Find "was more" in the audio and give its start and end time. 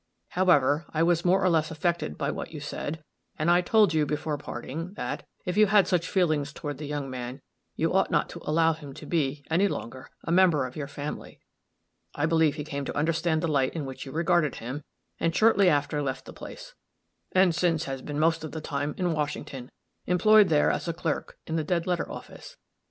1.03-1.43